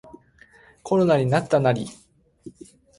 [0.81, 1.85] コロナになったナリ